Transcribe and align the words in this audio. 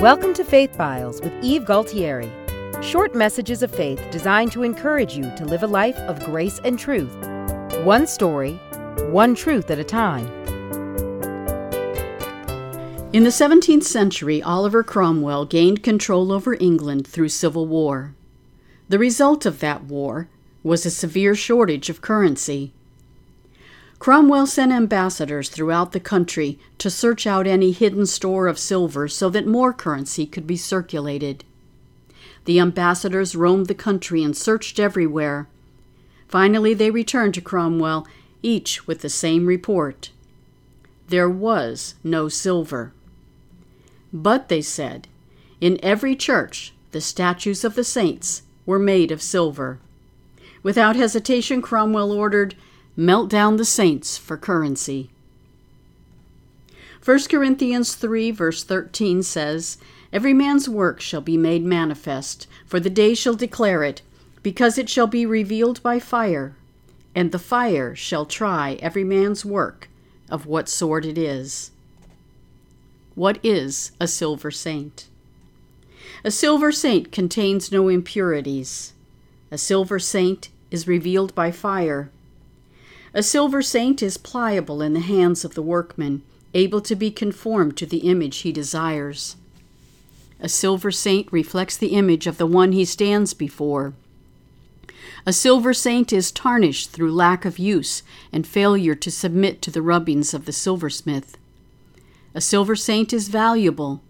Welcome 0.00 0.34
to 0.34 0.44
Faith 0.44 0.76
Files 0.76 1.22
with 1.22 1.32
Eve 1.42 1.62
Galtieri. 1.62 2.30
Short 2.82 3.14
messages 3.14 3.62
of 3.62 3.74
faith 3.74 4.06
designed 4.10 4.52
to 4.52 4.62
encourage 4.62 5.16
you 5.16 5.22
to 5.36 5.46
live 5.46 5.62
a 5.62 5.66
life 5.66 5.96
of 6.00 6.22
grace 6.22 6.60
and 6.64 6.78
truth. 6.78 7.16
One 7.82 8.06
story, 8.06 8.52
one 9.08 9.34
truth 9.34 9.70
at 9.70 9.78
a 9.78 9.84
time. 9.84 10.26
In 13.14 13.24
the 13.24 13.30
17th 13.30 13.84
century, 13.84 14.42
Oliver 14.42 14.84
Cromwell 14.84 15.46
gained 15.46 15.82
control 15.82 16.30
over 16.30 16.58
England 16.60 17.06
through 17.06 17.30
civil 17.30 17.66
war. 17.66 18.14
The 18.90 18.98
result 18.98 19.46
of 19.46 19.60
that 19.60 19.84
war 19.84 20.28
was 20.62 20.84
a 20.84 20.90
severe 20.90 21.34
shortage 21.34 21.88
of 21.88 22.02
currency. 22.02 22.74
Cromwell 24.06 24.46
sent 24.46 24.70
ambassadors 24.70 25.48
throughout 25.48 25.90
the 25.90 25.98
country 25.98 26.60
to 26.78 26.88
search 26.88 27.26
out 27.26 27.44
any 27.44 27.72
hidden 27.72 28.06
store 28.06 28.46
of 28.46 28.56
silver 28.56 29.08
so 29.08 29.28
that 29.28 29.48
more 29.48 29.72
currency 29.72 30.26
could 30.26 30.46
be 30.46 30.56
circulated. 30.56 31.42
The 32.44 32.60
ambassadors 32.60 33.34
roamed 33.34 33.66
the 33.66 33.74
country 33.74 34.22
and 34.22 34.36
searched 34.36 34.78
everywhere. 34.78 35.48
Finally, 36.28 36.72
they 36.72 36.92
returned 36.92 37.34
to 37.34 37.40
Cromwell, 37.40 38.06
each 38.44 38.86
with 38.86 39.00
the 39.00 39.08
same 39.08 39.44
report. 39.44 40.12
There 41.08 41.28
was 41.28 41.96
no 42.04 42.28
silver. 42.28 42.92
But, 44.12 44.48
they 44.48 44.62
said, 44.62 45.08
in 45.60 45.80
every 45.82 46.14
church 46.14 46.72
the 46.92 47.00
statues 47.00 47.64
of 47.64 47.74
the 47.74 47.82
saints 47.82 48.42
were 48.66 48.78
made 48.78 49.10
of 49.10 49.20
silver. 49.20 49.80
Without 50.62 50.94
hesitation, 50.94 51.60
Cromwell 51.60 52.12
ordered, 52.12 52.54
Melt 52.96 53.28
down 53.28 53.56
the 53.56 53.64
saints 53.64 54.16
for 54.16 54.38
currency. 54.38 55.10
1 57.04 57.24
Corinthians 57.30 57.94
3, 57.94 58.30
verse 58.30 58.64
13 58.64 59.22
says, 59.22 59.76
Every 60.12 60.32
man's 60.32 60.66
work 60.68 61.00
shall 61.00 61.20
be 61.20 61.36
made 61.36 61.62
manifest, 61.62 62.46
for 62.64 62.80
the 62.80 62.88
day 62.88 63.14
shall 63.14 63.34
declare 63.34 63.82
it, 63.82 64.00
because 64.42 64.78
it 64.78 64.88
shall 64.88 65.06
be 65.06 65.26
revealed 65.26 65.82
by 65.82 66.00
fire, 66.00 66.56
and 67.14 67.32
the 67.32 67.38
fire 67.38 67.94
shall 67.94 68.24
try 68.24 68.78
every 68.80 69.04
man's 69.04 69.44
work 69.44 69.88
of 70.30 70.46
what 70.46 70.68
sort 70.68 71.04
it 71.04 71.18
is. 71.18 71.70
What 73.14 73.38
is 73.42 73.92
a 74.00 74.08
silver 74.08 74.50
saint? 74.50 75.06
A 76.24 76.30
silver 76.30 76.72
saint 76.72 77.12
contains 77.12 77.70
no 77.70 77.88
impurities. 77.88 78.94
A 79.50 79.58
silver 79.58 79.98
saint 79.98 80.48
is 80.70 80.88
revealed 80.88 81.34
by 81.34 81.50
fire. 81.50 82.10
A 83.16 83.22
silver 83.22 83.62
saint 83.62 84.02
is 84.02 84.18
pliable 84.18 84.82
in 84.82 84.92
the 84.92 85.00
hands 85.00 85.42
of 85.42 85.54
the 85.54 85.62
workman, 85.62 86.20
able 86.52 86.82
to 86.82 86.94
be 86.94 87.10
conformed 87.10 87.74
to 87.78 87.86
the 87.86 88.00
image 88.10 88.40
he 88.40 88.52
desires. 88.52 89.36
A 90.38 90.50
silver 90.50 90.90
saint 90.90 91.32
reflects 91.32 91.78
the 91.78 91.94
image 91.94 92.26
of 92.26 92.36
the 92.36 92.44
one 92.44 92.72
he 92.72 92.84
stands 92.84 93.32
before. 93.32 93.94
A 95.24 95.32
silver 95.32 95.72
saint 95.72 96.12
is 96.12 96.30
tarnished 96.30 96.90
through 96.90 97.10
lack 97.10 97.46
of 97.46 97.58
use 97.58 98.02
and 98.34 98.46
failure 98.46 98.94
to 98.94 99.10
submit 99.10 99.62
to 99.62 99.70
the 99.70 99.80
rubbings 99.80 100.34
of 100.34 100.44
the 100.44 100.52
silversmith. 100.52 101.38
A 102.34 102.42
silver 102.42 102.76
saint 102.76 103.14
is 103.14 103.28
valuable. 103.28 104.02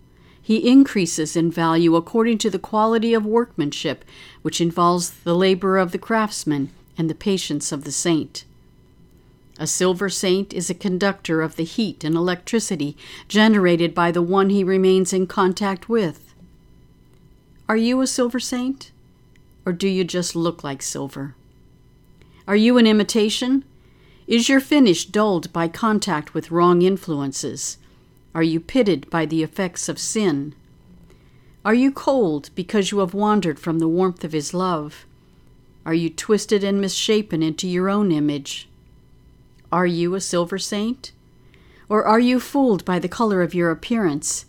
He 0.42 0.68
increases 0.68 1.36
in 1.36 1.52
value 1.52 1.94
according 1.94 2.38
to 2.38 2.50
the 2.50 2.58
quality 2.58 3.14
of 3.14 3.24
workmanship, 3.24 4.04
which 4.42 4.60
involves 4.60 5.10
the 5.10 5.36
labor 5.36 5.78
of 5.78 5.92
the 5.92 5.98
craftsman 5.98 6.72
and 6.98 7.08
the 7.08 7.14
patience 7.14 7.70
of 7.70 7.84
the 7.84 7.92
saint. 7.92 8.44
A 9.58 9.66
silver 9.66 10.10
saint 10.10 10.52
is 10.52 10.68
a 10.68 10.74
conductor 10.74 11.40
of 11.40 11.56
the 11.56 11.64
heat 11.64 12.04
and 12.04 12.14
electricity 12.14 12.96
generated 13.26 13.94
by 13.94 14.12
the 14.12 14.20
one 14.20 14.50
he 14.50 14.62
remains 14.62 15.14
in 15.14 15.26
contact 15.26 15.88
with. 15.88 16.34
Are 17.68 17.76
you 17.76 18.00
a 18.02 18.06
silver 18.06 18.38
saint? 18.38 18.90
Or 19.64 19.72
do 19.72 19.88
you 19.88 20.04
just 20.04 20.36
look 20.36 20.62
like 20.62 20.82
silver? 20.82 21.34
Are 22.46 22.54
you 22.54 22.76
an 22.76 22.86
imitation? 22.86 23.64
Is 24.26 24.48
your 24.48 24.60
finish 24.60 25.06
dulled 25.06 25.52
by 25.52 25.68
contact 25.68 26.34
with 26.34 26.50
wrong 26.50 26.82
influences? 26.82 27.78
Are 28.34 28.42
you 28.42 28.60
pitted 28.60 29.08
by 29.08 29.24
the 29.24 29.42
effects 29.42 29.88
of 29.88 29.98
sin? 29.98 30.54
Are 31.64 31.74
you 31.74 31.90
cold 31.90 32.50
because 32.54 32.92
you 32.92 32.98
have 32.98 33.14
wandered 33.14 33.58
from 33.58 33.78
the 33.78 33.88
warmth 33.88 34.22
of 34.22 34.32
His 34.32 34.52
love? 34.52 35.06
Are 35.86 35.94
you 35.94 36.10
twisted 36.10 36.62
and 36.62 36.80
misshapen 36.80 37.42
into 37.42 37.66
your 37.66 37.88
own 37.88 38.12
image? 38.12 38.68
Are 39.76 39.86
you 39.86 40.14
a 40.14 40.22
silver 40.22 40.56
saint? 40.56 41.12
Or 41.90 42.02
are 42.02 42.18
you 42.18 42.40
fooled 42.40 42.82
by 42.86 42.98
the 42.98 43.10
color 43.10 43.42
of 43.42 43.52
your 43.52 43.70
appearance? 43.70 44.46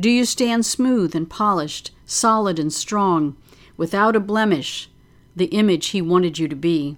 Do 0.00 0.10
you 0.10 0.24
stand 0.24 0.66
smooth 0.66 1.14
and 1.14 1.30
polished, 1.30 1.92
solid 2.04 2.58
and 2.58 2.72
strong, 2.72 3.36
without 3.76 4.16
a 4.16 4.20
blemish, 4.20 4.90
the 5.36 5.44
image 5.44 5.90
He 5.90 6.02
wanted 6.02 6.36
you 6.36 6.48
to 6.48 6.56
be? 6.56 6.96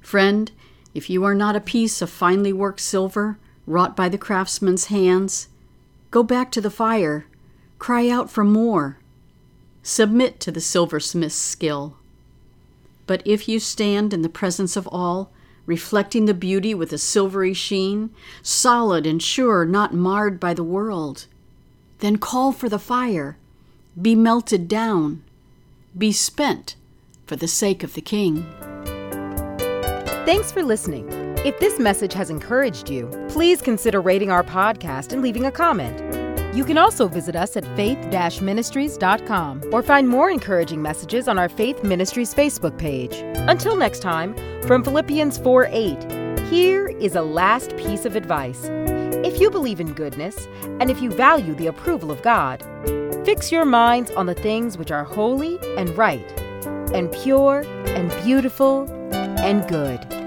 Friend, 0.00 0.50
if 0.94 1.10
you 1.10 1.24
are 1.24 1.34
not 1.34 1.56
a 1.56 1.60
piece 1.60 2.00
of 2.00 2.08
finely 2.08 2.54
worked 2.54 2.80
silver, 2.80 3.36
wrought 3.66 3.94
by 3.94 4.08
the 4.08 4.16
craftsman's 4.16 4.86
hands, 4.86 5.48
go 6.10 6.22
back 6.22 6.50
to 6.52 6.62
the 6.62 6.70
fire, 6.70 7.26
cry 7.78 8.08
out 8.08 8.30
for 8.30 8.44
more, 8.44 8.96
submit 9.82 10.40
to 10.40 10.50
the 10.50 10.62
silversmith's 10.62 11.34
skill. 11.34 11.98
But 13.06 13.20
if 13.26 13.46
you 13.46 13.60
stand 13.60 14.14
in 14.14 14.22
the 14.22 14.30
presence 14.30 14.74
of 14.74 14.88
all, 14.90 15.30
reflecting 15.70 16.24
the 16.24 16.34
beauty 16.34 16.74
with 16.74 16.92
a 16.92 16.98
silvery 16.98 17.54
sheen, 17.54 18.10
solid 18.42 19.06
and 19.06 19.22
sure, 19.22 19.64
not 19.64 19.94
marred 19.94 20.40
by 20.40 20.52
the 20.52 20.64
world. 20.64 21.26
Then 22.00 22.18
call 22.18 22.50
for 22.50 22.68
the 22.68 22.80
fire, 22.80 23.36
be 24.00 24.16
melted 24.16 24.66
down, 24.66 25.22
be 25.96 26.10
spent 26.10 26.74
for 27.24 27.36
the 27.36 27.46
sake 27.46 27.84
of 27.84 27.94
the 27.94 28.00
King. 28.00 28.44
Thanks 30.26 30.50
for 30.50 30.64
listening. 30.64 31.06
If 31.46 31.60
this 31.60 31.78
message 31.78 32.14
has 32.14 32.30
encouraged 32.30 32.90
you, 32.90 33.08
please 33.28 33.62
consider 33.62 34.00
rating 34.00 34.32
our 34.32 34.42
podcast 34.42 35.12
and 35.12 35.22
leaving 35.22 35.44
a 35.44 35.52
comment. 35.52 35.96
You 36.52 36.64
can 36.64 36.78
also 36.78 37.06
visit 37.06 37.36
us 37.36 37.56
at 37.56 37.64
faith 37.76 37.96
ministries.com 38.42 39.62
or 39.72 39.84
find 39.84 40.08
more 40.08 40.30
encouraging 40.30 40.82
messages 40.82 41.28
on 41.28 41.38
our 41.38 41.48
Faith 41.48 41.84
Ministries 41.84 42.34
Facebook 42.34 42.76
page. 42.76 43.29
Until 43.48 43.76
next 43.76 44.00
time, 44.00 44.34
from 44.62 44.84
Philippians 44.84 45.38
4 45.38 45.68
8, 45.70 46.40
here 46.50 46.88
is 46.88 47.14
a 47.14 47.22
last 47.22 47.76
piece 47.76 48.04
of 48.04 48.16
advice. 48.16 48.68
If 49.24 49.40
you 49.40 49.50
believe 49.50 49.80
in 49.80 49.92
goodness, 49.92 50.48
and 50.78 50.90
if 50.90 51.00
you 51.00 51.10
value 51.10 51.54
the 51.54 51.66
approval 51.66 52.10
of 52.10 52.22
God, 52.22 52.62
fix 53.24 53.50
your 53.50 53.64
minds 53.64 54.10
on 54.12 54.26
the 54.26 54.34
things 54.34 54.76
which 54.76 54.90
are 54.90 55.04
holy 55.04 55.58
and 55.76 55.96
right, 55.96 56.30
and 56.92 57.10
pure 57.12 57.64
and 57.86 58.10
beautiful 58.24 58.90
and 59.12 59.66
good. 59.68 60.19